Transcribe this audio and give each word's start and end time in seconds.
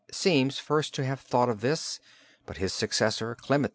seems 0.11 0.57
first 0.57 0.95
to 0.95 1.05
have 1.05 1.19
thought 1.19 1.47
of 1.47 1.61
this 1.61 1.99
but 2.47 2.57
his 2.57 2.73
successor 2.73 3.35
Clement 3.35 3.69
IV. 3.69 3.69